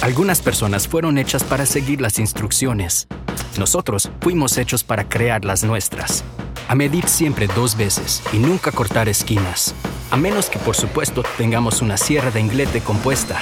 [0.00, 3.08] Algunas personas fueron hechas para seguir las instrucciones.
[3.58, 6.24] Nosotros fuimos hechos para crear las nuestras.
[6.68, 9.74] A medir siempre dos veces y nunca cortar esquinas.
[10.10, 13.40] A menos que por supuesto tengamos una sierra de inglete compuesta.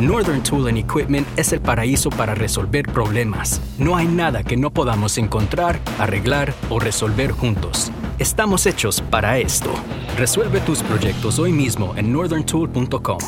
[0.00, 3.60] Northern Tool and Equipment es el paraíso para resolver problemas.
[3.78, 7.92] No hay nada que no podamos encontrar, arreglar o resolver juntos.
[8.18, 9.72] Estamos hechos para esto.
[10.16, 13.18] Resuelve tus proyectos hoy mismo en northerntool.com.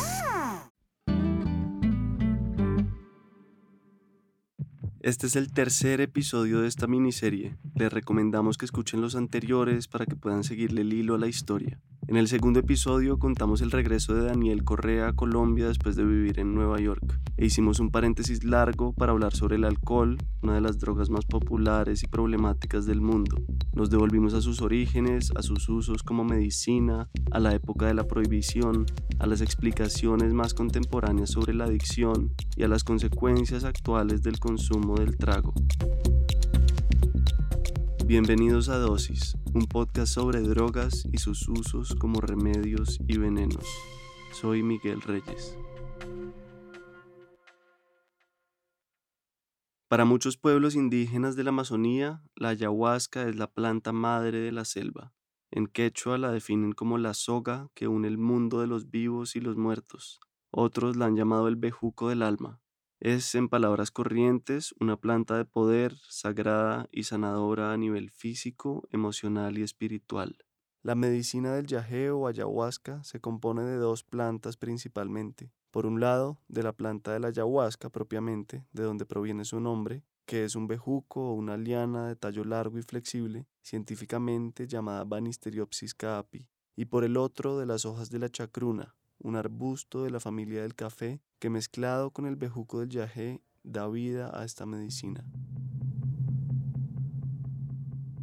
[5.05, 7.55] Este es el tercer episodio de esta miniserie.
[7.75, 11.79] Les recomendamos que escuchen los anteriores para que puedan seguirle el hilo a la historia.
[12.07, 16.39] En el segundo episodio contamos el regreso de Daniel Correa a Colombia después de vivir
[16.39, 20.61] en Nueva York e hicimos un paréntesis largo para hablar sobre el alcohol, una de
[20.61, 23.37] las drogas más populares y problemáticas del mundo.
[23.73, 28.07] Nos devolvimos a sus orígenes, a sus usos como medicina, a la época de la
[28.07, 28.85] prohibición,
[29.17, 34.95] a las explicaciones más contemporáneas sobre la adicción y a las consecuencias actuales del consumo
[34.95, 35.55] del trago.
[38.07, 43.65] Bienvenidos a Dosis, un podcast sobre drogas y sus usos como remedios y venenos.
[44.31, 45.57] Soy Miguel Reyes.
[49.87, 54.65] Para muchos pueblos indígenas de la Amazonía, la ayahuasca es la planta madre de la
[54.65, 55.15] selva.
[55.49, 59.41] En quechua la definen como la soga que une el mundo de los vivos y
[59.41, 60.19] los muertos.
[60.51, 62.61] Otros la han llamado el bejuco del alma.
[63.05, 69.59] Es, en palabras corrientes, una planta de poder, sagrada y sanadora a nivel físico, emocional
[69.59, 70.39] y espiritual.
[70.81, 75.51] La medicina del yagé o ayahuasca se compone de dos plantas principalmente.
[75.69, 80.03] Por un lado, de la planta de la ayahuasca propiamente, de donde proviene su nombre,
[80.25, 85.93] que es un bejuco o una liana de tallo largo y flexible, científicamente llamada Banisteriopsis
[85.93, 90.19] caapi, y por el otro de las hojas de la chacruna, un arbusto de la
[90.19, 95.25] familia del café que mezclado con el bejuco del yagé da vida a esta medicina.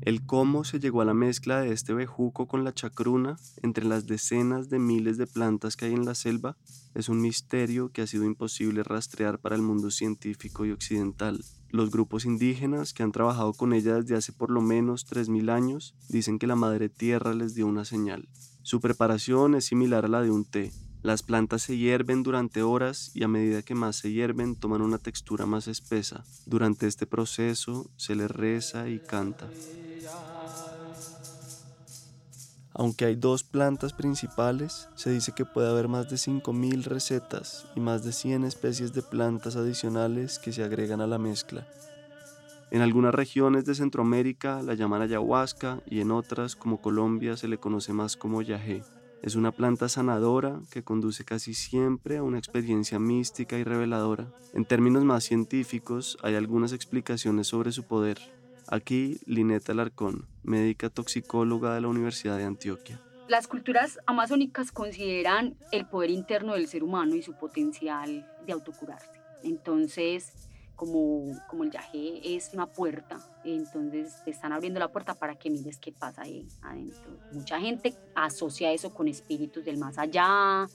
[0.03, 4.09] El cómo se llegó a la mezcla de este bejuco con la chacruna entre las
[4.09, 6.57] decenas de miles de plantas que hay en la selva
[6.95, 11.45] es un misterio que ha sido imposible rastrear para el mundo científico y occidental.
[11.71, 15.95] Los grupos indígenas que han trabajado con ella desde hace por lo menos 3.000 años
[16.09, 18.29] dicen que la Madre Tierra les dio una señal.
[18.62, 23.11] Su preparación es similar a la de un té, las plantas se hierven durante horas
[23.12, 26.25] y a medida que más se hierven toman una textura más espesa.
[26.47, 29.50] Durante este proceso se les reza y canta.
[32.75, 37.81] Aunque hay dos plantas principales, se dice que puede haber más de 5.000 recetas y
[37.81, 41.67] más de 100 especies de plantas adicionales que se agregan a la mezcla.
[42.72, 47.59] En algunas regiones de Centroamérica la llaman ayahuasca y en otras, como Colombia, se le
[47.59, 48.83] conoce más como yagé.
[49.21, 54.32] Es una planta sanadora que conduce casi siempre a una experiencia mística y reveladora.
[54.55, 58.16] En términos más científicos, hay algunas explicaciones sobre su poder.
[58.66, 63.03] Aquí, Lineta Larcón, médica toxicóloga de la Universidad de Antioquia.
[63.28, 69.21] Las culturas amazónicas consideran el poder interno del ser humano y su potencial de autocurarse.
[69.43, 70.49] Entonces,
[70.82, 75.48] como, como el yagé es una puerta, entonces te están abriendo la puerta para que
[75.48, 77.20] mires qué pasa ahí adentro.
[77.31, 80.66] Mucha gente asocia eso con espíritus del más allá.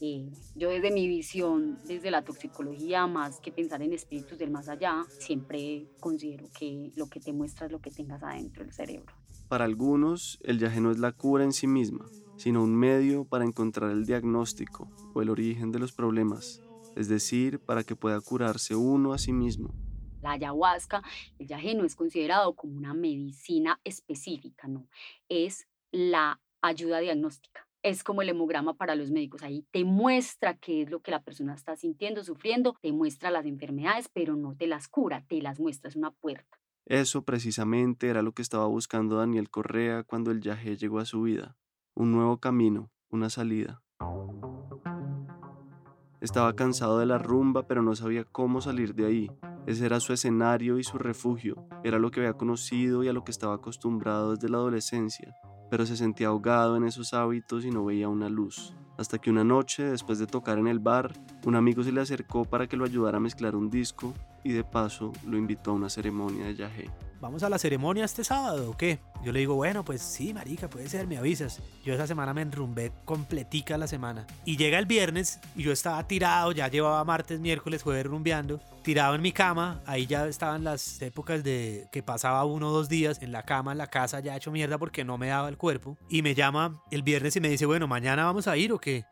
[0.00, 4.68] Eh, yo desde mi visión, desde la toxicología, más que pensar en espíritus del más
[4.68, 9.14] allá, siempre considero que lo que te muestra es lo que tengas adentro del cerebro.
[9.46, 13.44] Para algunos, el yagé no es la cura en sí misma, sino un medio para
[13.44, 16.60] encontrar el diagnóstico o el origen de los problemas
[16.96, 19.74] es decir, para que pueda curarse uno a sí mismo.
[20.20, 21.02] La ayahuasca,
[21.38, 24.86] el yagé no es considerado como una medicina específica, no,
[25.28, 27.66] es la ayuda diagnóstica.
[27.82, 29.42] Es como el hemograma para los médicos.
[29.42, 33.44] Ahí te muestra qué es lo que la persona está sintiendo, sufriendo, te muestra las
[33.44, 36.60] enfermedades, pero no te las cura, te las muestra, es una puerta.
[36.86, 41.22] Eso precisamente era lo que estaba buscando Daniel Correa cuando el yagé llegó a su
[41.22, 41.56] vida.
[41.94, 43.82] Un nuevo camino, una salida.
[46.22, 49.30] Estaba cansado de la rumba, pero no sabía cómo salir de ahí.
[49.66, 51.66] Ese era su escenario y su refugio.
[51.82, 55.34] Era lo que había conocido y a lo que estaba acostumbrado desde la adolescencia,
[55.68, 58.72] pero se sentía ahogado en esos hábitos y no veía una luz.
[58.98, 61.12] hasta que una noche, después de tocar en el bar,
[61.44, 64.64] un amigo se le acercó para que lo ayudara a mezclar un disco y de
[64.64, 66.90] paso lo invitó a una ceremonia de yagé.
[67.22, 68.98] ¿Vamos a la ceremonia este sábado o qué?
[69.22, 71.60] Yo le digo, bueno, pues sí, marica, puede ser, me avisas.
[71.84, 74.26] Yo esa semana me enrumbé completica la semana.
[74.44, 79.14] Y llega el viernes y yo estaba tirado, ya llevaba martes, miércoles, jueves rumbeando, tirado
[79.14, 79.80] en mi cama.
[79.86, 83.70] Ahí ya estaban las épocas de que pasaba uno o dos días en la cama,
[83.70, 85.96] en la casa, ya hecho mierda porque no me daba el cuerpo.
[86.08, 89.04] Y me llama el viernes y me dice, bueno, mañana vamos a ir o qué.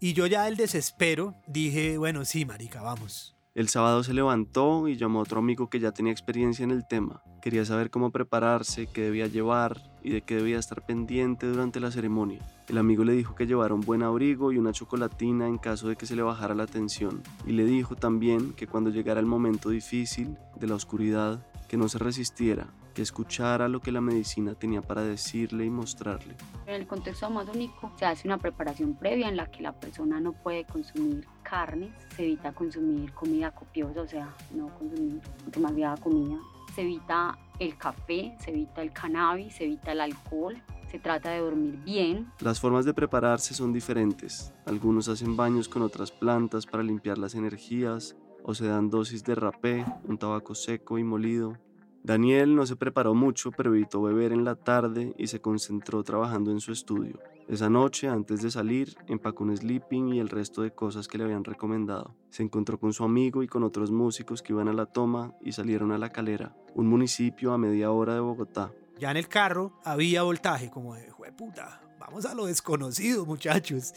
[0.00, 3.33] Y yo ya del desespero dije, bueno, sí, marica, vamos.
[3.54, 6.84] El sábado se levantó y llamó a otro amigo que ya tenía experiencia en el
[6.88, 7.22] tema.
[7.40, 11.92] Quería saber cómo prepararse, qué debía llevar y de qué debía estar pendiente durante la
[11.92, 12.40] ceremonia.
[12.66, 15.94] El amigo le dijo que llevara un buen abrigo y una chocolatina en caso de
[15.94, 17.22] que se le bajara la tensión.
[17.46, 21.88] Y le dijo también que cuando llegara el momento difícil de la oscuridad, que no
[21.88, 26.36] se resistiera, que escuchara lo que la medicina tenía para decirle y mostrarle.
[26.66, 30.32] En el contexto amazónico se hace una preparación previa en la que la persona no
[30.32, 36.38] puede consumir carnes, se evita consumir comida copiosa, o sea, no consumir demasiada comida,
[36.74, 41.40] se evita el café, se evita el cannabis, se evita el alcohol, se trata de
[41.40, 42.30] dormir bien.
[42.40, 44.52] Las formas de prepararse son diferentes.
[44.66, 49.34] Algunos hacen baños con otras plantas para limpiar las energías o se dan dosis de
[49.34, 51.58] rapé, un tabaco seco y molido.
[52.04, 56.50] Daniel no se preparó mucho, pero evitó beber en la tarde y se concentró trabajando
[56.50, 57.18] en su estudio.
[57.48, 61.24] Esa noche, antes de salir, empacó un sleeping y el resto de cosas que le
[61.24, 62.14] habían recomendado.
[62.28, 65.52] Se encontró con su amigo y con otros músicos que iban a la toma y
[65.52, 68.70] salieron a La Calera, un municipio a media hora de Bogotá.
[68.98, 73.94] Ya en el carro había voltaje, como de, puta, vamos a lo desconocido, muchachos.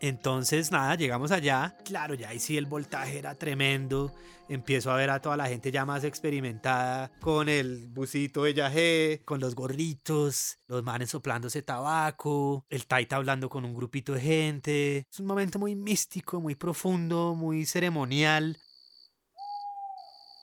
[0.00, 1.76] Entonces, nada, llegamos allá.
[1.84, 4.12] Claro, ya ahí sí el voltaje era tremendo.
[4.48, 9.22] Empiezo a ver a toda la gente ya más experimentada con el busito de yajé,
[9.24, 15.06] con los gorritos, los manes soplándose tabaco, el taita hablando con un grupito de gente.
[15.10, 18.58] Es un momento muy místico, muy profundo, muy ceremonial.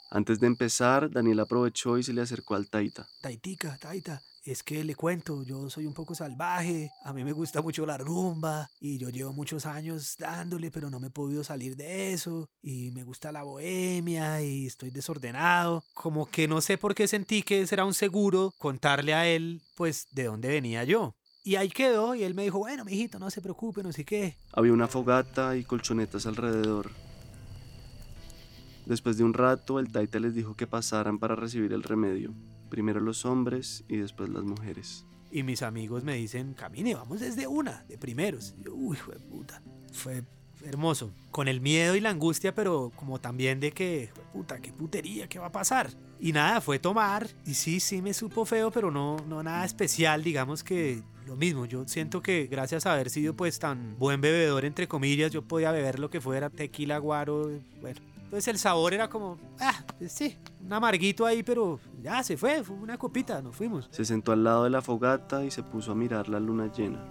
[0.10, 3.08] Antes de empezar, Daniel aprovechó y se le acercó al taita.
[3.22, 7.62] Taitica, taita, es que le cuento, yo soy un poco salvaje, a mí me gusta
[7.62, 11.76] mucho la rumba y yo llevo muchos años dándole, pero no me he podido salir
[11.76, 15.84] de eso y me gusta la bohemia y estoy desordenado.
[15.94, 20.08] Como que no sé por qué sentí que será un seguro contarle a él, pues,
[20.12, 21.16] de dónde venía yo.
[21.44, 24.38] Y ahí quedó y él me dijo, bueno, mijito, no se preocupe, no sé qué.
[24.54, 26.92] Había una fogata y colchonetas alrededor.
[28.86, 32.34] Después de un rato, el taita les dijo que pasaran para recibir el remedio.
[32.72, 35.06] Primero los hombres y después las mujeres.
[35.30, 38.56] Y mis amigos me dicen, camine, vamos desde una, de primeros.
[38.64, 39.62] yo, uy, fue puta.
[39.92, 40.24] Fue
[40.64, 41.12] hermoso.
[41.32, 45.38] Con el miedo y la angustia, pero como también de que, puta, qué putería, qué
[45.38, 45.90] va a pasar.
[46.18, 47.28] Y nada, fue tomar.
[47.46, 50.24] Y sí, sí me supo feo, pero no, no nada especial.
[50.24, 51.66] Digamos que lo mismo.
[51.66, 55.74] Yo siento que gracias a haber sido pues tan buen bebedor, entre comillas, yo podía
[55.74, 57.52] beber lo que fuera, tequila, guaro,
[57.82, 62.38] bueno entonces el sabor era como, ah, pues sí, un amarguito ahí, pero ya se
[62.38, 63.90] fue, fue una copita, nos fuimos.
[63.92, 67.04] Se sentó al lado de la fogata y se puso a mirar la luna llena.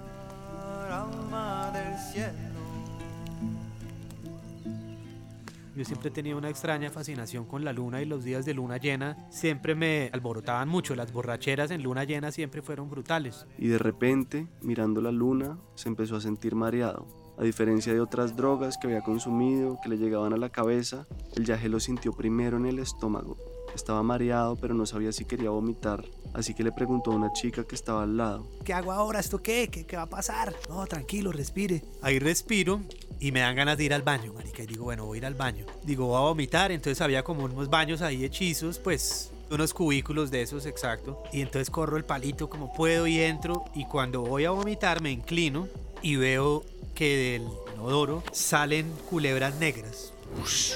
[5.77, 9.29] Yo siempre tenía una extraña fascinación con la luna y los días de luna llena
[9.29, 10.95] siempre me alborotaban mucho.
[10.95, 13.47] Las borracheras en luna llena siempre fueron brutales.
[13.59, 17.20] Y de repente, mirando la luna, se empezó a sentir mareado.
[17.41, 21.47] A diferencia de otras drogas que había consumido, que le llegaban a la cabeza, el
[21.47, 23.39] yaje lo sintió primero en el estómago.
[23.75, 27.65] Estaba mareado, pero no sabía si quería vomitar, así que le preguntó a una chica
[27.65, 28.47] que estaba al lado.
[28.63, 29.21] ¿Qué hago ahora?
[29.21, 29.71] ¿Esto qué?
[29.73, 30.55] ¿Qué, qué va a pasar?
[30.69, 31.83] No, tranquilo, respire.
[32.03, 32.83] Ahí respiro
[33.21, 34.63] y me dan ganas de ir al baño, marica.
[34.63, 35.65] Y digo, bueno, voy a ir al baño.
[35.83, 36.71] Digo, voy a vomitar.
[36.73, 41.23] Entonces había como unos baños ahí hechizos, pues unos cubículos de esos, exacto.
[41.33, 43.65] Y entonces corro el palito como puedo y entro.
[43.75, 45.69] Y cuando voy a vomitar me inclino
[46.03, 46.65] y veo
[46.95, 50.13] que del inodoro salen culebras negras.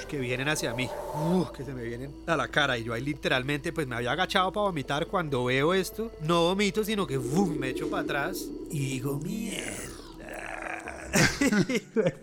[0.08, 0.88] que vienen hacia mí,
[1.56, 4.52] que se me vienen a la cara y yo ahí literalmente pues me había agachado
[4.52, 9.18] para vomitar cuando veo esto, no vomito sino que me echo para atrás y digo
[9.18, 9.74] mierda.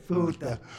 [0.07, 0.59] puta.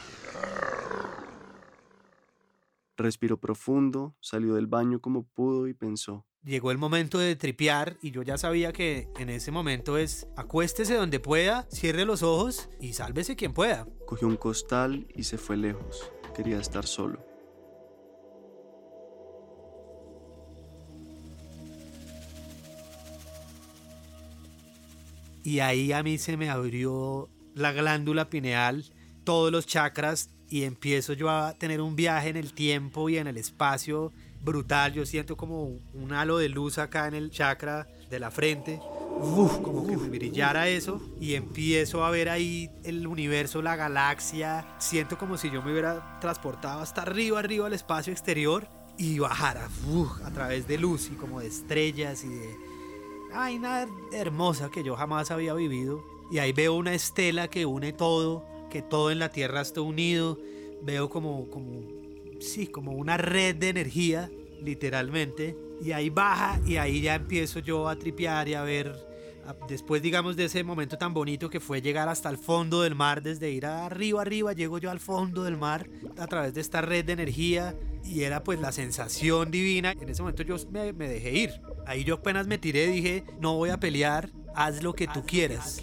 [2.97, 8.11] Respiró profundo, salió del baño como pudo y pensó, llegó el momento de tripear y
[8.11, 12.93] yo ya sabía que en ese momento es acuéstese donde pueda, cierre los ojos y
[12.93, 13.87] sálvese quien pueda.
[14.05, 16.11] Cogió un costal y se fue lejos.
[16.35, 17.25] Quería estar solo.
[25.45, 28.85] Y ahí a mí se me abrió la glándula pineal,
[29.25, 33.27] todos los chakras y empiezo yo a tener un viaje en el tiempo y en
[33.27, 34.93] el espacio brutal.
[34.93, 38.79] Yo siento como un halo de luz acá en el chakra de la frente.
[39.19, 44.65] uf, como que me brillara eso y empiezo a ver ahí el universo, la galaxia.
[44.79, 49.67] Siento como si yo me hubiera transportado hasta arriba, arriba al espacio exterior y bajara
[49.89, 52.55] uf, a través de luz y como de estrellas y de...
[53.33, 56.03] Ay, nada hermosa que yo jamás había vivido.
[56.29, 60.37] Y ahí veo una estela que une todo, que todo en la Tierra está unido.
[60.83, 61.81] Veo como, como,
[62.43, 64.29] sí, como una red de energía,
[64.61, 65.55] literalmente.
[65.81, 69.13] Y ahí baja y ahí ya empiezo yo a tripear y a ver
[69.67, 73.21] después digamos de ese momento tan bonito que fue llegar hasta el fondo del mar,
[73.21, 77.05] desde ir arriba arriba, llego yo al fondo del mar a través de esta red
[77.05, 79.93] de energía y era pues la sensación divina.
[79.99, 81.51] En ese momento yo me, dejé ir.
[81.85, 85.81] Ahí yo apenas me tiré, dije, no voy a pelear, haz lo que tú quieras.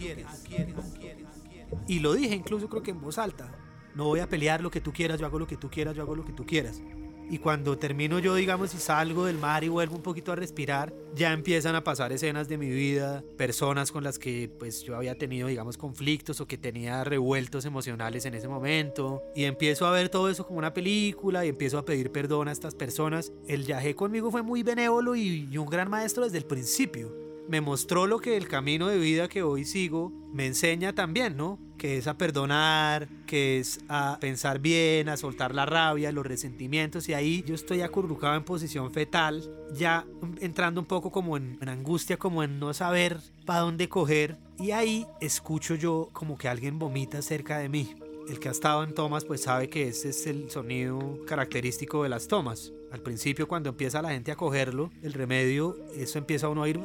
[1.87, 3.60] Y lo dije incluso creo que en voz alta.
[3.95, 6.03] No voy a pelear lo que tú quieras, yo hago lo que tú quieras, yo
[6.03, 6.83] hago lo que tú quieras.
[7.31, 10.93] Y cuando termino yo, digamos, y salgo del mar y vuelvo un poquito a respirar,
[11.15, 15.15] ya empiezan a pasar escenas de mi vida, personas con las que pues yo había
[15.15, 19.23] tenido, digamos, conflictos o que tenía revueltos emocionales en ese momento.
[19.37, 22.53] Y empiezo a ver todo eso como una película y empiezo a pedir perdón a
[22.53, 23.33] estas personas.
[23.47, 28.07] El viaje conmigo fue muy benévolo y un gran maestro desde el principio me mostró
[28.07, 31.59] lo que el camino de vida que hoy sigo me enseña también, ¿no?
[31.77, 37.09] Que es a perdonar, que es a pensar bien, a soltar la rabia, los resentimientos.
[37.09, 39.43] Y ahí yo estoy acurrucado en posición fetal,
[39.75, 40.07] ya
[40.41, 44.39] entrando un poco como en, angustia, como en no saber para dónde coger.
[44.57, 47.97] Y ahí escucho yo como que alguien vomita cerca de mí
[48.29, 52.09] el que ha estado en tomas pues sabe que ese es el sonido característico de
[52.09, 52.73] las tomas.
[52.91, 56.81] Al principio cuando empieza la gente a cogerlo, el remedio, eso empieza uno a ir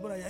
[0.00, 0.28] por allá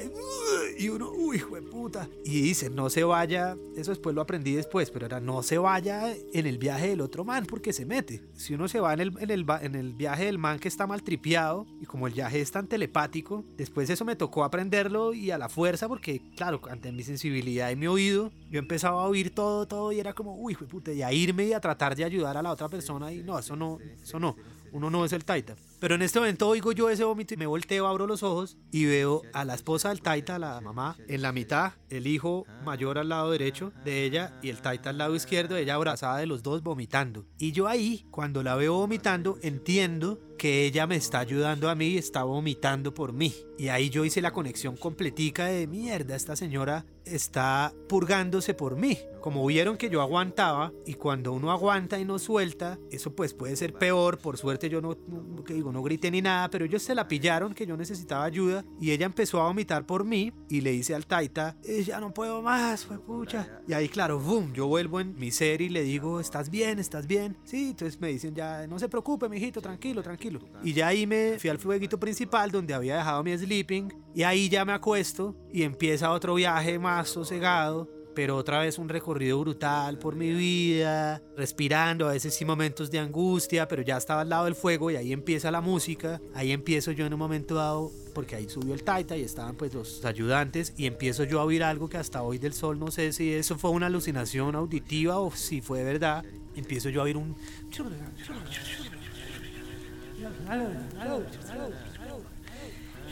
[0.78, 2.08] y uno, uy, hijo de puta.
[2.24, 6.14] Y dice, no se vaya, eso después lo aprendí después, pero era no se vaya
[6.32, 8.22] en el viaje del otro man porque se mete.
[8.34, 10.86] Si uno se va en el, en el, en el viaje del man que está
[10.86, 15.30] mal tripeado y como el viaje es tan telepático, después eso me tocó aprenderlo y
[15.30, 19.34] a la fuerza porque, claro, ante mi sensibilidad y mi oído, yo empezaba a oír
[19.34, 21.94] todo, todo y era como, uy, hijo de puta, y a irme y a tratar
[21.94, 24.36] de ayudar a la otra persona y no, eso no, eso no
[24.72, 25.56] uno no es el Taita.
[25.80, 28.84] Pero en este momento oigo yo ese vómito y me volteo, abro los ojos y
[28.84, 33.08] veo a la esposa del Taita, la mamá, en la mitad, el hijo mayor al
[33.08, 36.62] lado derecho de ella y el Taita al lado izquierdo, ella abrazada de los dos
[36.62, 37.24] vomitando.
[37.38, 41.98] Y yo ahí, cuando la veo vomitando, entiendo que ella me está ayudando a mí
[41.98, 43.34] está vomitando por mí.
[43.58, 48.96] Y ahí yo hice la conexión completica de mierda, esta señora está purgándose por mí.
[49.20, 53.54] Como vieron que yo aguantaba y cuando uno aguanta y no suelta, eso pues puede
[53.56, 54.16] ser peor.
[54.16, 54.96] Por suerte yo no,
[55.44, 58.64] que digo, no grité ni nada, pero ellos se la pillaron que yo necesitaba ayuda
[58.80, 62.40] y ella empezó a vomitar por mí y le dice al Taita, ya no puedo
[62.40, 63.60] más, fue pucha.
[63.68, 66.78] Y ahí claro, boom, yo vuelvo en mi ser y le digo, ¿estás bien?
[66.78, 67.36] ¿Estás bien?
[67.44, 70.29] Sí, entonces me dicen ya, no se preocupe, mijito, tranquilo, tranquilo
[70.62, 73.92] y ya ahí me fui al fueguito principal donde había dejado mi sleeping.
[74.14, 77.88] Y ahí ya me acuesto y empieza otro viaje más sosegado.
[78.12, 82.98] Pero otra vez un recorrido brutal por mi vida, respirando, a veces sí momentos de
[82.98, 86.20] angustia, pero ya estaba al lado del fuego y ahí empieza la música.
[86.34, 89.72] Ahí empiezo yo en un momento dado, porque ahí subió el Taita y estaban pues
[89.72, 93.12] los ayudantes y empiezo yo a oír algo que hasta hoy del sol no sé
[93.12, 96.24] si eso fue una alucinación auditiva o si fue verdad.
[96.56, 97.36] Empiezo yo a oír un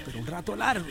[0.04, 0.86] pero un rato largo,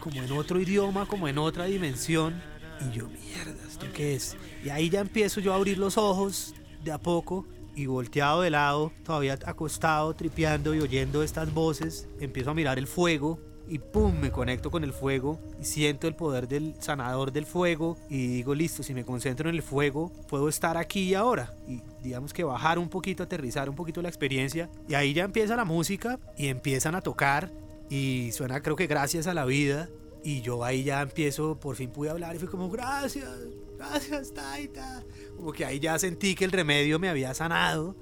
[0.00, 2.40] como en otro idioma, como en otra dimensión.
[2.80, 4.36] Y yo, mierda, ¿esto qué es?
[4.64, 6.54] Y ahí ya empiezo yo a abrir los ojos
[6.84, 12.50] de a poco y volteado de lado, todavía acostado, tripeando y oyendo estas voces, empiezo
[12.50, 16.48] a mirar el fuego y pum, me conecto con el fuego y siento el poder
[16.48, 20.76] del sanador del fuego y digo, listo, si me concentro en el fuego, puedo estar
[20.76, 24.94] aquí y ahora y digamos que bajar un poquito, aterrizar un poquito la experiencia y
[24.94, 27.52] ahí ya empieza la música y empiezan a tocar
[27.90, 29.88] y suena creo que gracias a la vida
[30.24, 33.30] y yo ahí ya empiezo, por fin pude hablar y fui como, gracias,
[33.76, 35.04] gracias Taita.
[35.36, 37.96] Como que ahí ya sentí que el remedio me había sanado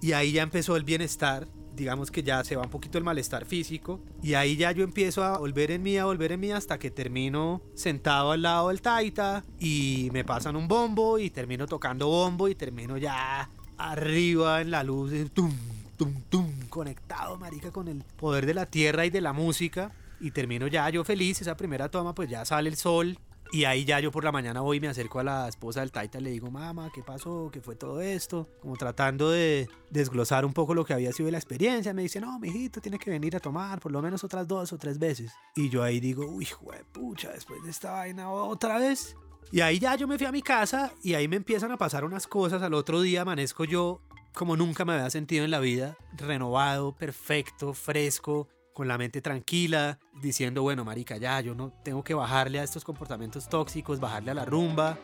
[0.00, 3.44] y ahí ya empezó el bienestar digamos que ya se va un poquito el malestar
[3.44, 6.78] físico y ahí ya yo empiezo a volver en mí, a volver en mí hasta
[6.78, 12.08] que termino sentado al lado del taita y me pasan un bombo y termino tocando
[12.08, 13.48] bombo y termino ya
[13.78, 15.52] arriba en la luz, tum,
[15.96, 20.30] tum, tum, conectado, marica, con el poder de la tierra y de la música y
[20.30, 23.18] termino ya yo feliz, esa primera toma pues ya sale el sol
[23.52, 25.92] y ahí ya yo por la mañana voy y me acerco a la esposa del
[25.92, 27.50] Taita y le digo, mamá, ¿qué pasó?
[27.52, 28.48] ¿Qué fue todo esto?
[28.62, 31.92] Como tratando de desglosar un poco lo que había sido la experiencia.
[31.92, 34.78] Me dice, no, mijito, tiene que venir a tomar por lo menos otras dos o
[34.78, 35.32] tres veces.
[35.54, 36.48] Y yo ahí digo, uy,
[36.92, 39.14] pucha, después de esta vaina otra vez.
[39.50, 42.06] Y ahí ya yo me fui a mi casa y ahí me empiezan a pasar
[42.06, 42.62] unas cosas.
[42.62, 44.00] Al otro día amanezco yo
[44.34, 49.98] como nunca me había sentido en la vida, renovado, perfecto, fresco, con la mente tranquila,
[50.20, 54.34] diciendo, bueno, marica, ya, yo no tengo que bajarle a estos comportamientos tóxicos, bajarle a
[54.34, 54.98] la rumba.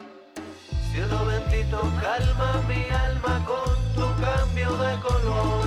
[0.91, 5.67] Cielo bendito, calma mi alma con tu cambio de color.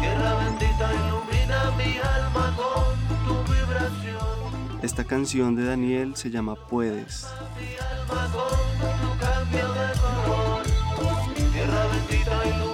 [0.00, 2.94] Tierra bendita, ilumina mi alma con
[3.26, 4.80] tu vibración.
[4.82, 7.26] Esta canción de Daniel se llama Puedes.
[7.58, 10.62] Mi alma con tu cambio de color.
[11.52, 12.73] Tierra bendita, ilumina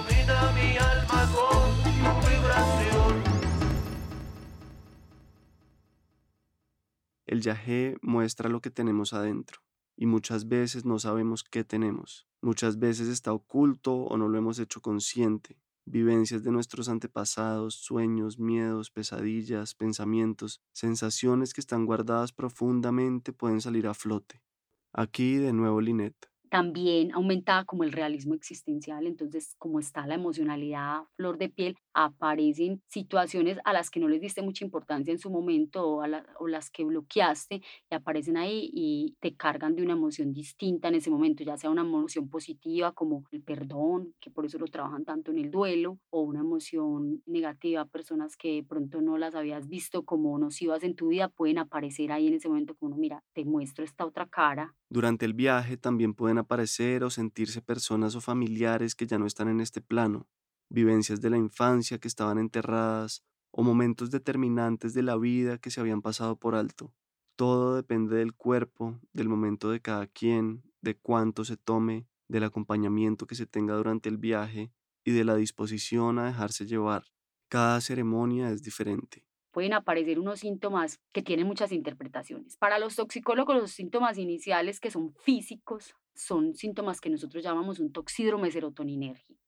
[7.31, 9.61] El yagé muestra lo que tenemos adentro
[9.95, 12.27] y muchas veces no sabemos qué tenemos.
[12.41, 15.57] Muchas veces está oculto o no lo hemos hecho consciente.
[15.85, 23.87] Vivencias de nuestros antepasados, sueños, miedos, pesadillas, pensamientos, sensaciones que están guardadas profundamente pueden salir
[23.87, 24.43] a flote.
[24.91, 26.29] Aquí de nuevo Linet.
[26.49, 32.81] también aumenta como el realismo existencial, entonces como está la emocionalidad flor de piel, aparecen
[32.87, 36.83] situaciones a las que no les diste mucha importancia en su momento o, las que
[36.83, 41.57] bloqueaste y aparecen ahí y te cargan de una emoción distinta en ese momento, ya
[41.57, 45.51] sea una emoción positiva como el perdón, que por eso lo trabajan tanto en el
[45.51, 50.83] duelo, o una emoción negativa, personas que de pronto no las habías visto como nocivas
[50.83, 54.27] en tu vida pueden aparecer ahí en ese momento como, mira, te muestro esta otra
[54.27, 59.25] cara Durante el viaje también pueden aparecer o sentirse personas o familiares que ya no
[59.25, 60.27] están en este plano,
[60.71, 65.81] vivencias de la infancia que estaban enterradas o momentos determinantes de la vida que se
[65.81, 66.93] habían pasado por alto.
[67.35, 73.27] Todo depende del cuerpo, del momento de cada quien, de cuánto se tome, del acompañamiento
[73.27, 74.71] que se tenga durante el viaje
[75.03, 77.03] y de la disposición a dejarse llevar.
[77.49, 79.25] Cada ceremonia es diferente.
[79.51, 82.55] pueden aparecer unos síntomas que tienen muchas interpretaciones.
[82.57, 87.91] Para los toxicólogos, los síntomas iniciales que son físicos son síntomas que nosotros llamamos un
[87.91, 89.40] toxídromo serotoninérgico.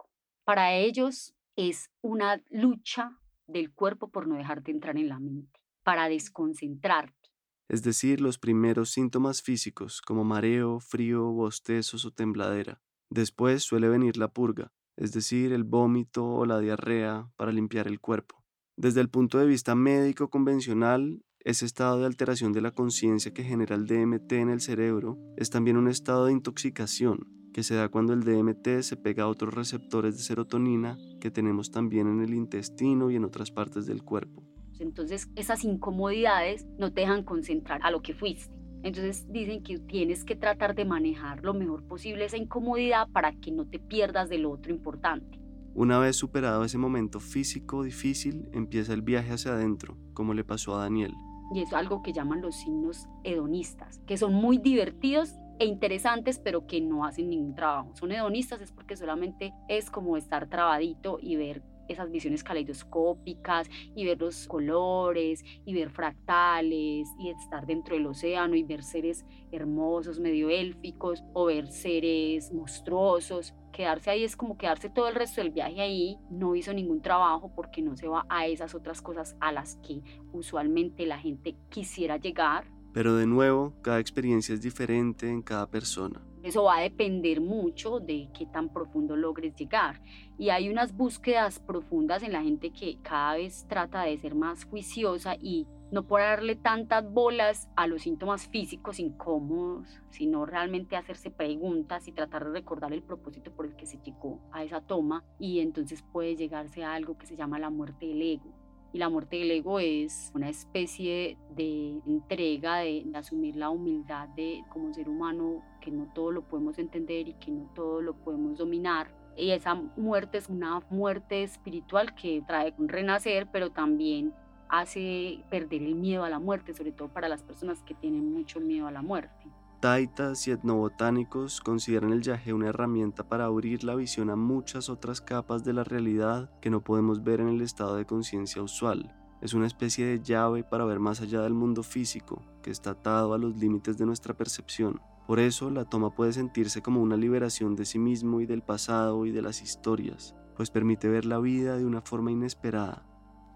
[0.46, 6.10] Para ellos es una lucha del cuerpo por no dejarte entrar en la mente, para
[6.10, 7.30] desconcentrarte.
[7.70, 12.82] es decir, los primeros síntomas físicos como mareo, frío, bostezos o tembladera.
[13.10, 18.02] Después suele venir la purga, es decir, el vómito o la diarrea para limpiar el
[18.02, 18.44] cuerpo.
[18.76, 23.44] Desde el punto de vista médico convencional, ese estado de alteración de la conciencia que
[23.44, 27.88] genera el DMT en el cerebro es también un estado de intoxicación que se da
[27.88, 32.34] cuando el DMT se pega a otros receptores de serotonina que tenemos también en el
[32.34, 34.44] intestino y en otras partes del cuerpo.
[34.80, 38.54] Entonces, esas incomodidades no te dejan concentrar a lo que fuiste.
[38.82, 43.50] Entonces dicen que tienes que tratar de manejar lo mejor posible esa incomodidad para que
[43.52, 45.40] no te pierdas de lo otro importante.
[45.74, 50.76] Una vez superado ese momento físico difícil, empieza el viaje hacia adentro, como le pasó
[50.76, 51.14] a Daniel.
[51.54, 56.40] Y eso es algo que llaman los signos hedonistas, que son muy divertidos e interesantes,
[56.40, 57.96] pero que no hacen ningún trabajo.
[57.96, 64.06] Son hedonistas es porque solamente es como estar trabadito y ver esas visiones caleidoscópicas y
[64.06, 70.20] ver los colores y ver fractales y estar dentro del océano y ver seres hermosos,
[70.20, 73.54] medio élficos o ver seres monstruosos.
[73.72, 77.52] Quedarse ahí es como quedarse todo el resto del viaje ahí, no hizo ningún trabajo
[77.56, 82.18] porque no se va a esas otras cosas a las que usualmente la gente quisiera
[82.18, 82.66] llegar.
[82.94, 86.22] Pero de nuevo, cada experiencia es diferente en cada persona.
[86.44, 90.02] Eso va a depender mucho de qué tan profundo logres llegar.
[90.38, 94.66] Y hay unas búsquedas profundas en la gente que cada vez trata de ser más
[94.66, 101.32] juiciosa y no por darle tantas bolas a los síntomas físicos incómodos, sino realmente hacerse
[101.32, 105.24] preguntas y tratar de recordar el propósito por el que se llegó a esa toma
[105.40, 108.63] y entonces puede llegarse a algo que se llama la muerte del ego.
[108.94, 114.30] Y la muerte del ego es una especie de entrega, de, de asumir la humildad
[114.30, 118.14] de como ser humano, que no todo lo podemos entender y que no todo lo
[118.14, 119.08] podemos dominar.
[119.36, 124.32] Y esa muerte es una muerte espiritual que trae un renacer, pero también
[124.70, 128.60] hace perder el miedo a la muerte, sobre todo para las personas que tienen mucho
[128.60, 129.48] miedo a la muerte.
[129.84, 135.20] Taitas y etnobotánicos consideran el yagé una herramienta para abrir la visión a muchas otras
[135.20, 139.14] capas de la realidad que no podemos ver en el estado de conciencia usual.
[139.42, 143.34] Es una especie de llave para ver más allá del mundo físico, que está atado
[143.34, 145.02] a los límites de nuestra percepción.
[145.28, 149.26] Por eso la toma puede sentirse como una liberación de sí mismo y del pasado
[149.26, 153.06] y de las historias, pues permite ver la vida de una forma inesperada.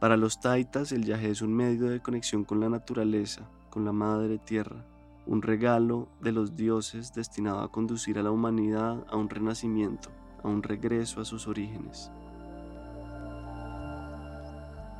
[0.02, 3.94] Para los taitas el yagé es un medio de conexión con la naturaleza, con la
[3.94, 4.86] madre tierra,
[5.28, 10.10] un regalo de los dioses destinado a conducir a la humanidad a un renacimiento,
[10.42, 12.12] a un regreso a sus orígenes.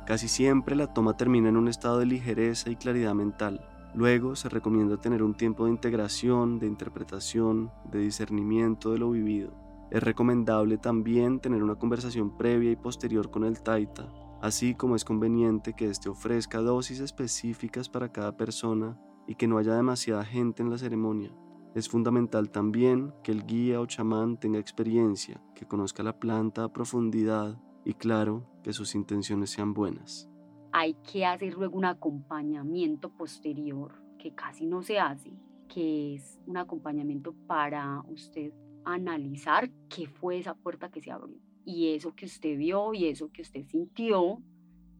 [0.06, 3.66] Casi siempre la toma termina en un estado de ligereza y claridad mental.
[3.94, 9.52] Luego se recomienda tener un tiempo de integración, de interpretación, de discernimiento de lo vivido.
[9.90, 14.08] Es recomendable también tener una conversación previa y posterior con el taita,
[14.42, 19.58] así como es conveniente que éste ofrezca dosis específicas para cada persona y que no
[19.58, 21.30] haya demasiada gente en la ceremonia.
[21.74, 26.72] Es fundamental también que el guía o chamán tenga experiencia, que conozca la planta a
[26.72, 30.28] profundidad y claro, que sus intenciones sean buenas.
[30.72, 35.32] Hay que hacer luego un acompañamiento posterior que casi no se hace,
[35.68, 38.52] que es un acompañamiento para usted
[38.84, 41.38] analizar qué fue esa puerta que se abrió
[41.68, 44.42] y eso que usted vio y eso que usted sintió,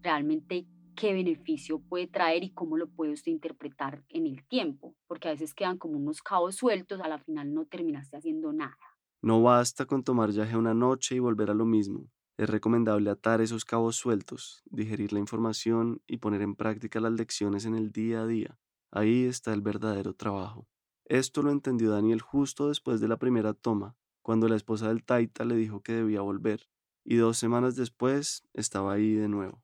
[0.02, 0.66] realmente
[0.98, 5.30] qué beneficio puede traer y cómo lo puede usted interpretar en el tiempo, porque a
[5.30, 8.76] veces quedan como unos cabos sueltos, a la final no terminaste haciendo nada.
[9.22, 12.10] No basta con tomar yaje una noche y volver a lo mismo.
[12.36, 17.64] Es recomendable atar esos cabos sueltos, digerir la información y poner en práctica las lecciones
[17.64, 18.58] en el día a día.
[18.90, 20.66] Ahí está el verdadero trabajo.
[21.04, 25.44] Esto lo entendió Daniel justo después de la primera toma, cuando la esposa del Taita
[25.44, 26.68] le dijo que debía volver,
[27.04, 29.62] y dos semanas después estaba ahí de nuevo.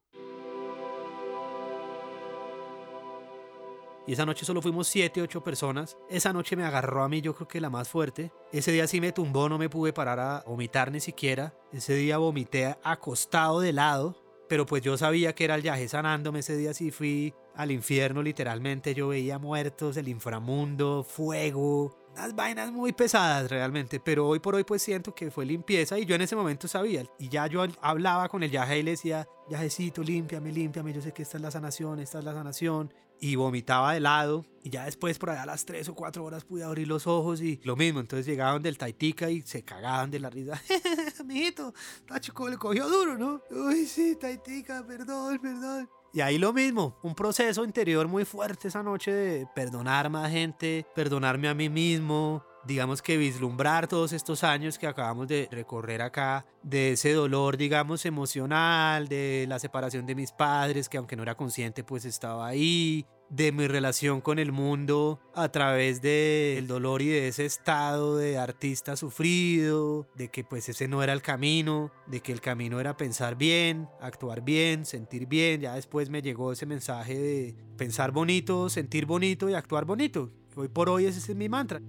[4.06, 5.96] Y esa noche solo fuimos siete, ocho personas.
[6.10, 8.32] Esa noche me agarró a mí, yo creo que la más fuerte.
[8.52, 11.54] Ese día sí me tumbó, no me pude parar a vomitar ni siquiera.
[11.72, 14.20] Ese día vomité acostado de lado.
[14.46, 16.40] Pero pues yo sabía que era el viaje sanándome.
[16.40, 18.94] Ese día sí fui al infierno, literalmente.
[18.94, 24.64] Yo veía muertos, el inframundo, fuego, unas vainas muy pesadas realmente, pero hoy por hoy
[24.64, 28.28] pues siento que fue limpieza y yo en ese momento sabía y ya yo hablaba
[28.28, 31.50] con el yaje y le decía, yajecito, límpiame, límpiame, yo sé que esta es la
[31.50, 32.92] sanación, esta es la sanación
[33.24, 36.44] y vomitaba de lado y ya después por allá a las 3 o 4 horas
[36.44, 40.20] pude abrir los ojos y lo mismo, entonces llegaban del Taitica y se cagaban de
[40.20, 40.60] la risa,
[41.24, 41.72] mijito,
[42.06, 43.40] Tachico le cogió duro, ¿no?
[43.50, 45.88] Uy, sí, Taitica, perdón, perdón.
[46.12, 50.86] Y ahí lo mismo, un proceso interior muy fuerte esa noche de perdonar más gente,
[50.94, 56.46] perdonarme a mí mismo, digamos que vislumbrar todos estos años que acabamos de recorrer acá,
[56.62, 61.36] de ese dolor, digamos, emocional, de la separación de mis padres, que aunque no era
[61.36, 67.08] consciente, pues estaba ahí, de mi relación con el mundo a través del dolor y
[67.08, 72.20] de ese estado de artista sufrido, de que pues ese no era el camino, de
[72.20, 75.62] que el camino era pensar bien, actuar bien, sentir bien.
[75.62, 80.30] Ya después me llegó ese mensaje de pensar bonito, sentir bonito y actuar bonito.
[80.54, 81.80] Hoy por hoy ese es mi mantra.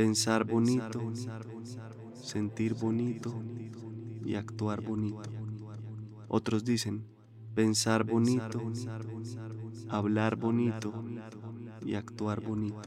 [0.00, 1.12] Pensar bonito,
[2.14, 3.34] sentir bonito
[4.24, 5.28] y actuar bonito.
[6.26, 7.04] Otros dicen,
[7.54, 8.62] pensar bonito,
[9.90, 11.04] hablar bonito
[11.84, 12.80] y actuar bonito.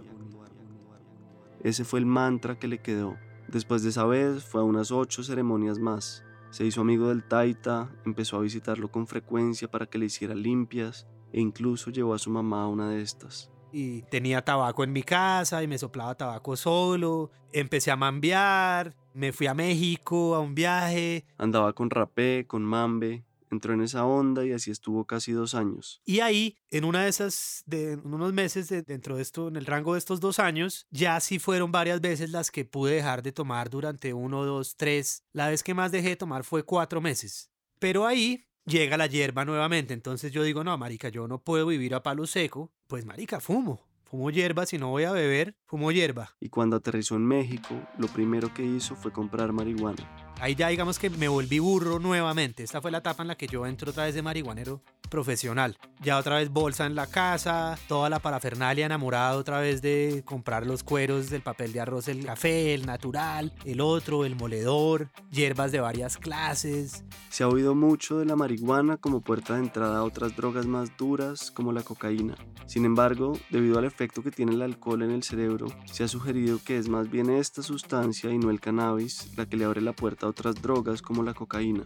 [1.61, 3.15] Ese fue el mantra que le quedó.
[3.47, 6.23] Después de esa vez fue a unas ocho ceremonias más.
[6.49, 11.05] Se hizo amigo del Taita, empezó a visitarlo con frecuencia para que le hiciera limpias
[11.31, 13.52] e incluso llevó a su mamá a una de estas.
[13.75, 17.31] Y tenía tabaco en mi casa y me soplaba tabaco solo.
[17.51, 21.25] Empecé a mambear, me fui a México a un viaje.
[21.39, 26.01] Andaba con rapé, con mambe, entró en esa onda y así estuvo casi dos años.
[26.05, 29.93] Y ahí, en una de esas, de unos meses dentro de esto, en el rango
[29.93, 33.71] de estos dos años, ya sí fueron varias veces las que pude dejar de tomar
[33.71, 35.23] durante uno, dos, tres.
[35.31, 37.49] La vez que más dejé de tomar fue cuatro meses.
[37.79, 39.93] Pero ahí llega la hierba nuevamente.
[39.93, 42.71] Entonces yo digo, no, marica, yo no puedo vivir a palo seco.
[42.93, 43.81] Pues marica, fumo.
[44.03, 46.35] Fumo hierba, si no voy a beber, fumo hierba.
[46.39, 50.07] Y cuando aterrizó en México, lo primero que hizo fue comprar marihuana.
[50.39, 52.61] Ahí ya digamos que me volví burro nuevamente.
[52.61, 55.77] Esta fue la etapa en la que yo entro otra vez de marihuanero profesional.
[56.01, 60.65] Ya otra vez bolsa en la casa, toda la parafernalia enamorada otra vez de comprar
[60.65, 65.71] los cueros del papel de arroz, el café, el natural, el otro, el moledor, hierbas
[65.71, 67.03] de varias clases.
[67.29, 70.97] Se ha oído mucho de la marihuana como puerta de entrada a otras drogas más
[70.97, 72.35] duras como la cocaína.
[72.65, 76.57] Sin embargo, debido al efecto que tiene el alcohol en el cerebro, se ha sugerido
[76.65, 79.93] que es más bien esta sustancia y no el cannabis la que le abre la
[79.93, 81.83] puerta a otras drogas como la cocaína.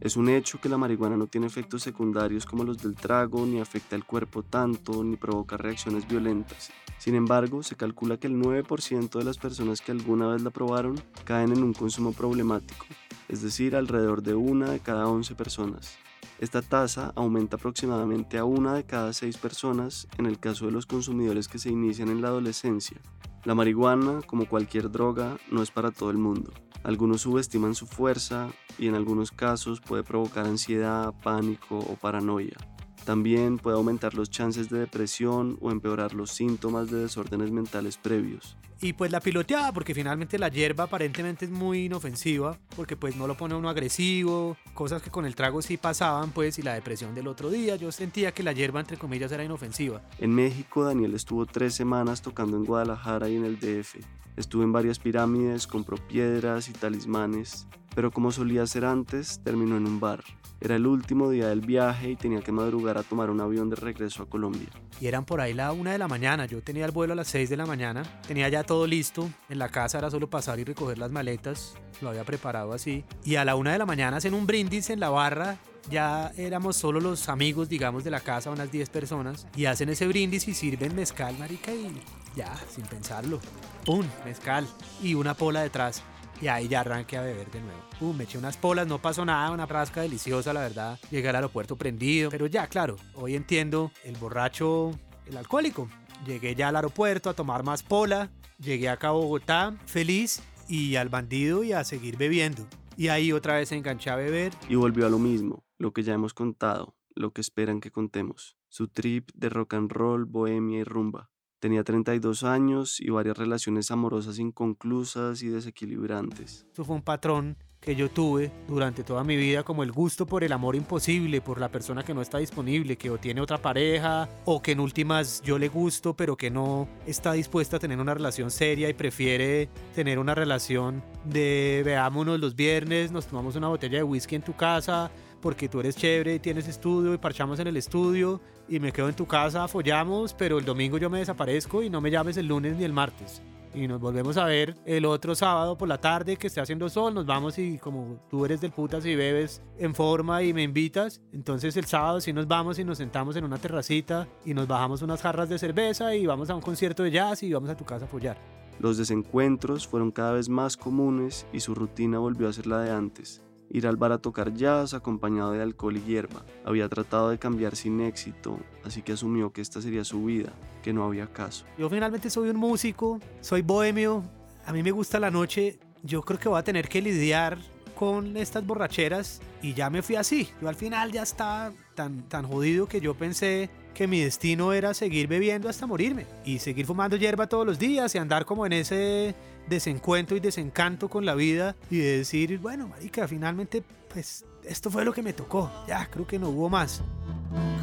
[0.00, 3.60] Es un hecho que la marihuana no tiene efectos secundarios como los del trago, ni
[3.60, 6.70] afecta el cuerpo tanto, ni provoca reacciones violentas.
[6.98, 11.00] Sin embargo, se calcula que el 9% de las personas que alguna vez la probaron
[11.24, 12.86] caen en un consumo problemático,
[13.28, 15.98] es decir, alrededor de una de cada 11 personas.
[16.38, 20.86] Esta tasa aumenta aproximadamente a una de cada seis personas en el caso de los
[20.86, 22.98] consumidores que se inician en la adolescencia.
[23.44, 26.52] La marihuana, como cualquier droga, no es para todo el mundo.
[26.82, 32.56] Algunos subestiman su fuerza y en algunos casos puede provocar ansiedad, pánico o paranoia.
[33.04, 38.56] También puede aumentar los chances de depresión o empeorar los síntomas de desórdenes mentales previos.
[38.80, 43.26] Y pues la piloteada, porque finalmente la hierba aparentemente es muy inofensiva, porque pues no
[43.26, 47.12] lo pone uno agresivo, cosas que con el trago sí pasaban, pues, y la depresión
[47.12, 50.02] del otro día, yo sentía que la hierba, entre comillas, era inofensiva.
[50.18, 53.96] En México, Daniel estuvo tres semanas tocando en Guadalajara y en el DF.
[54.36, 59.86] Estuvo en varias pirámides, compró piedras y talismanes, pero como solía ser antes, terminó en
[59.86, 60.22] un bar.
[60.60, 63.76] Era el último día del viaje y tenía que madrugar a tomar un avión de
[63.76, 64.68] regreso a Colombia.
[65.00, 66.46] Y eran por ahí la una de la mañana.
[66.46, 68.02] Yo tenía el vuelo a las 6 de la mañana.
[68.26, 69.28] Tenía ya todo listo.
[69.48, 71.74] En la casa era solo pasar y recoger las maletas.
[72.00, 73.04] Lo había preparado así.
[73.24, 75.56] Y a la una de la mañana hacen un brindis en la barra.
[75.90, 79.46] Ya éramos solo los amigos, digamos, de la casa, unas 10 personas.
[79.56, 81.90] Y hacen ese brindis y sirven mezcal, marica, y
[82.36, 83.40] ya, sin pensarlo.
[83.86, 84.04] ¡Pum!
[84.26, 84.68] Mezcal.
[85.02, 86.02] Y una pola detrás.
[86.42, 87.80] Y ahí ya arranqué a beber de nuevo.
[87.98, 90.98] Pum, me eché unas polas, no pasó nada, una frasca deliciosa, la verdad.
[91.10, 92.28] Llegué al aeropuerto prendido.
[92.30, 94.90] Pero ya, claro, hoy entiendo el borracho,
[95.26, 95.88] el alcohólico.
[96.26, 98.30] Llegué ya al aeropuerto a tomar más pola.
[98.60, 102.66] Llegué acá a Bogotá feliz y al bandido y a seguir bebiendo.
[102.96, 104.52] Y ahí otra vez enganché a beber.
[104.68, 108.56] Y volvió a lo mismo, lo que ya hemos contado, lo que esperan que contemos.
[108.68, 111.30] Su trip de rock and roll, bohemia y rumba.
[111.60, 116.66] Tenía 32 años y varias relaciones amorosas inconclusas y desequilibrantes.
[116.72, 120.44] Eso fue un patrón que yo tuve durante toda mi vida como el gusto por
[120.44, 124.28] el amor imposible, por la persona que no está disponible, que o tiene otra pareja
[124.44, 128.14] o que en últimas yo le gusto pero que no está dispuesta a tener una
[128.14, 133.98] relación seria y prefiere tener una relación de veámonos los viernes, nos tomamos una botella
[133.98, 135.10] de whisky en tu casa
[135.40, 139.08] porque tú eres chévere y tienes estudio y parchamos en el estudio y me quedo
[139.08, 142.46] en tu casa, follamos, pero el domingo yo me desaparezco y no me llames el
[142.46, 143.40] lunes ni el martes.
[143.74, 147.14] Y nos volvemos a ver el otro sábado por la tarde que esté haciendo sol,
[147.14, 151.20] nos vamos y como tú eres del putas y bebes en forma y me invitas,
[151.32, 155.02] entonces el sábado sí nos vamos y nos sentamos en una terracita y nos bajamos
[155.02, 157.84] unas jarras de cerveza y vamos a un concierto de jazz y vamos a tu
[157.84, 158.38] casa a follar.
[158.78, 162.90] Los desencuentros fueron cada vez más comunes y su rutina volvió a ser la de
[162.90, 166.44] antes ir al bar a tocar jazz acompañado de alcohol y hierba.
[166.64, 170.52] Había tratado de cambiar sin éxito, así que asumió que esta sería su vida,
[170.82, 171.64] que no había caso.
[171.76, 174.22] Yo finalmente soy un músico, soy bohemio,
[174.66, 177.58] a mí me gusta la noche, yo creo que voy a tener que lidiar
[177.94, 180.48] con estas borracheras y ya me fui así.
[180.62, 184.94] Yo al final ya estaba tan, tan jodido que yo pensé que mi destino era
[184.94, 188.74] seguir bebiendo hasta morirme y seguir fumando hierba todos los días y andar como en
[188.74, 189.34] ese
[189.68, 195.04] desencuentro y desencanto con la vida y de decir, bueno, marica, finalmente, pues esto fue
[195.04, 195.70] lo que me tocó.
[195.86, 197.02] Ya, creo que no hubo más.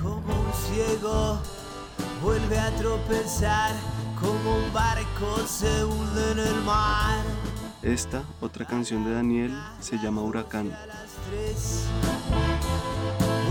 [0.01, 1.39] Como un ciego
[2.23, 3.71] vuelve a tropezar,
[4.19, 7.23] como un barco se hunde en el mar.
[7.81, 10.71] Esta, otra canción de Daniel, se llama Huracán.
[10.71, 11.85] A las tres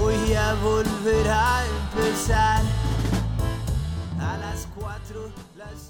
[0.04, 2.62] voy a volver a empezar.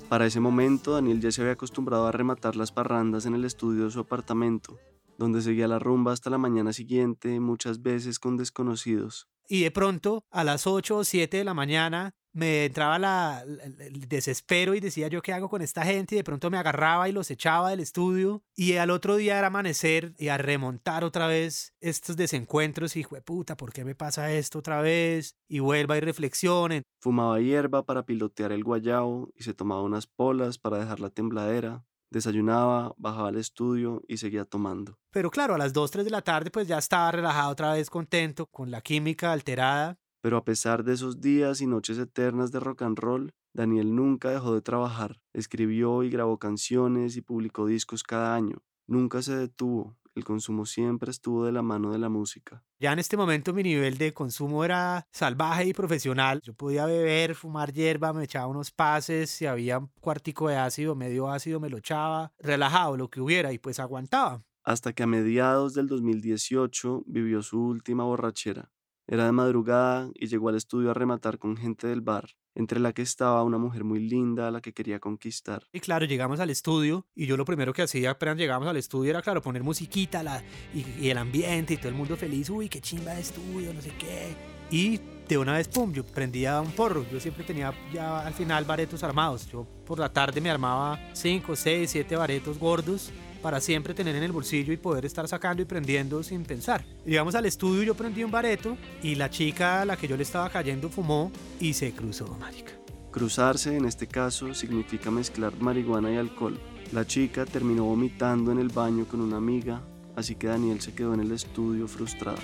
[0.09, 3.85] Para ese momento, Daniel ya se había acostumbrado a rematar las parrandas en el estudio
[3.85, 4.79] de su apartamento,
[5.19, 9.29] donde seguía la rumba hasta la mañana siguiente, muchas veces con desconocidos.
[9.49, 14.09] Y de pronto, a las 8 o 7 de la mañana, me entraba la, el
[14.09, 17.13] desespero y decía yo qué hago con esta gente y de pronto me agarraba y
[17.13, 21.75] los echaba del estudio y al otro día era amanecer y a remontar otra vez
[21.81, 25.37] estos desencuentros y puta, ¿por qué me pasa esto otra vez?
[25.49, 26.83] Y vuelva y reflexione.
[27.01, 31.85] Fumaba hierba para pilotear el guayao y se tomaba unas polas para dejar la tembladera.
[32.15, 35.01] Desayunaba, bajaba al estudio y seguía tomando.
[35.11, 37.91] Pero claro, a las 2, 3 de la tarde pues ya estaba relajado otra vez,
[37.91, 39.99] contento, con la química alterada.
[40.21, 44.31] Pero a pesar de esos días y noches eternas de rock and roll, Daniel nunca
[44.31, 45.21] dejó de trabajar.
[45.33, 48.63] Escribió y grabó canciones y publicó discos cada año.
[48.87, 49.97] Nunca se detuvo.
[50.15, 52.63] El consumo siempre estuvo de la mano de la música.
[52.79, 56.41] Ya en este momento mi nivel de consumo era salvaje y profesional.
[56.43, 60.95] Yo podía beber, fumar hierba, me echaba unos pases, si había un cuartico de ácido,
[60.95, 64.45] medio ácido, me lo echaba, relajado, lo que hubiera, y pues aguantaba.
[64.63, 68.71] Hasta que a mediados del 2018 vivió su última borrachera.
[69.07, 72.93] Era de madrugada y llegó al estudio a rematar con gente del bar, entre la
[72.93, 75.67] que estaba una mujer muy linda la que quería conquistar.
[75.73, 79.11] Y claro, llegamos al estudio y yo lo primero que hacía apenas llegamos al estudio
[79.11, 82.69] era, claro, poner musiquita la, y, y el ambiente y todo el mundo feliz, uy,
[82.69, 84.35] qué chimba de estudio, no sé qué.
[84.71, 87.05] Y de una vez, pum, yo prendía un porro.
[87.11, 89.49] Yo siempre tenía ya al final baretos armados.
[89.51, 93.11] Yo por la tarde me armaba 5, 6, 7 baretos gordos
[93.45, 96.83] para siempre tener en el bolsillo y poder estar sacando y prendiendo sin pensar.
[97.05, 100.23] Llegamos al estudio, yo prendí un bareto y la chica a la que yo le
[100.23, 101.31] estaba cayendo fumó
[101.61, 102.73] y se cruzó, marica.
[103.11, 106.59] Cruzarse en este caso significa mezclar marihuana y alcohol.
[106.91, 109.83] La chica terminó vomitando en el baño con una amiga,
[110.17, 112.39] así que Daniel se quedó en el estudio frustrado.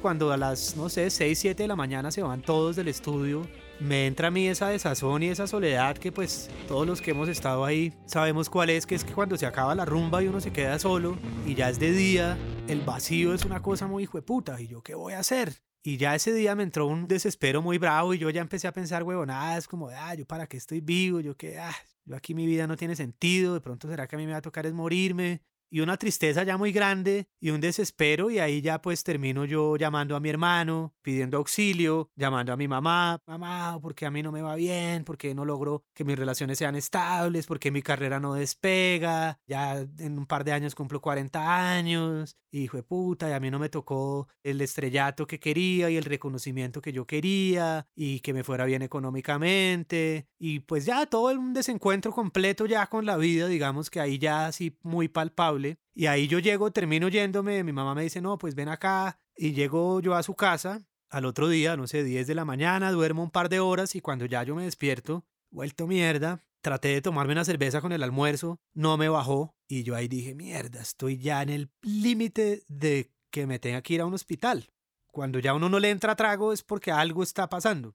[0.00, 3.46] Cuando a las, no sé, 6, 7 de la mañana se van todos del estudio,
[3.80, 7.28] me entra a mí esa desazón y esa soledad que pues todos los que hemos
[7.28, 10.40] estado ahí sabemos cuál es, que es que cuando se acaba la rumba y uno
[10.40, 14.60] se queda solo y ya es de día, el vacío es una cosa muy hijueputa
[14.60, 15.54] y yo qué voy a hacer.
[15.82, 18.72] Y ya ese día me entró un desespero muy bravo y yo ya empecé a
[18.72, 21.74] pensar, huevonadas, como, ah, yo para qué estoy vivo, yo que, ah,
[22.06, 24.38] yo aquí mi vida no tiene sentido, de pronto será que a mí me va
[24.38, 25.42] a tocar es morirme,
[25.74, 29.76] y una tristeza ya muy grande y un desespero y ahí ya pues termino yo
[29.76, 34.30] llamando a mi hermano, pidiendo auxilio, llamando a mi mamá, mamá, porque a mí no
[34.30, 38.34] me va bien, porque no logro que mis relaciones sean estables, porque mi carrera no
[38.34, 43.32] despega, ya en un par de años cumplo 40 años, y hijo de puta, y
[43.32, 47.88] a mí no me tocó el estrellato que quería y el reconocimiento que yo quería
[47.96, 53.06] y que me fuera bien económicamente y pues ya todo un desencuentro completo ya con
[53.06, 55.63] la vida, digamos que ahí ya así muy palpable
[55.94, 59.18] y ahí yo llego, termino yéndome, mi mamá me dice, no, pues ven acá.
[59.36, 62.90] Y llego yo a su casa al otro día, no sé, 10 de la mañana,
[62.90, 67.02] duermo un par de horas y cuando ya yo me despierto, vuelto mierda, traté de
[67.02, 71.18] tomarme una cerveza con el almuerzo, no me bajó y yo ahí dije, mierda, estoy
[71.18, 74.70] ya en el límite de que me tenga que ir a un hospital.
[75.12, 77.94] Cuando ya uno no le entra trago es porque algo está pasando.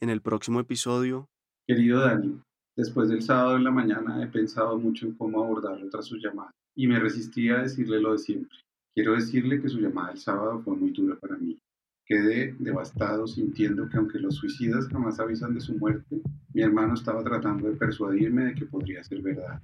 [0.00, 1.28] En el próximo episodio.
[1.66, 2.40] Querido Dani,
[2.76, 6.50] después del sábado en la mañana he pensado mucho en cómo abordarlo tras su llamada
[6.74, 8.58] y me resistí a decirle lo de siempre.
[8.94, 11.58] Quiero decirle que su llamada el sábado fue muy dura para mí.
[12.06, 16.20] Quedé devastado sintiendo que aunque los suicidas jamás avisan de su muerte,
[16.52, 19.60] mi hermano estaba tratando de persuadirme de que podría ser verdad.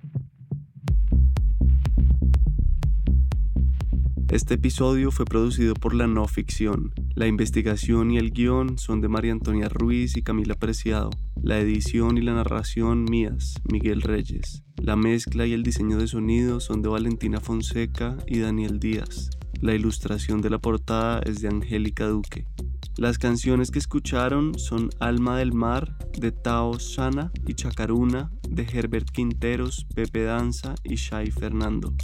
[4.30, 6.94] Este episodio fue producido por la no ficción.
[7.16, 11.10] La investigación y el guion son de María Antonia Ruiz y Camila Preciado.
[11.42, 14.62] La edición y la narración mías, Miguel Reyes.
[14.76, 19.30] La mezcla y el diseño de sonido son de Valentina Fonseca y Daniel Díaz.
[19.62, 22.46] La ilustración de la portada es de Angélica Duque.
[22.98, 29.10] Las canciones que escucharon son Alma del Mar de Tao Sana y Chacaruna de Herbert
[29.10, 31.94] Quinteros, Pepe Danza y Shai Fernando.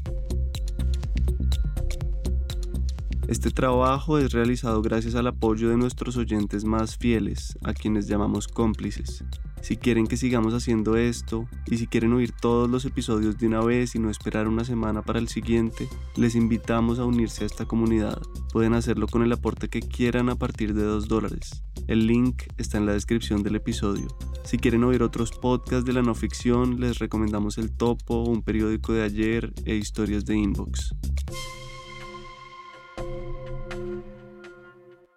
[3.28, 8.46] Este trabajo es realizado gracias al apoyo de nuestros oyentes más fieles, a quienes llamamos
[8.46, 9.24] cómplices.
[9.62, 13.64] Si quieren que sigamos haciendo esto y si quieren oír todos los episodios de una
[13.64, 17.64] vez y no esperar una semana para el siguiente, les invitamos a unirse a esta
[17.64, 18.22] comunidad.
[18.52, 21.64] Pueden hacerlo con el aporte que quieran a partir de 2 dólares.
[21.88, 24.06] El link está en la descripción del episodio.
[24.44, 28.92] Si quieren oír otros podcasts de la no ficción, les recomendamos El Topo, un periódico
[28.92, 30.94] de ayer e historias de Inbox.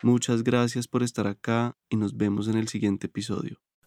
[0.02, 3.60] Muchas gracias por estar acá y nos vemos en el siguiente episodio.